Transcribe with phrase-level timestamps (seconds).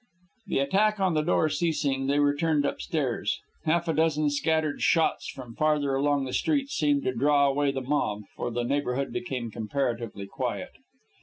[0.47, 3.39] The attack on the door ceasing, they returned upstairs.
[3.65, 7.81] Half a dozen scattered shots from farther along the street seemed to draw away the
[7.81, 10.71] mob, for the neighborhood became comparatively quiet.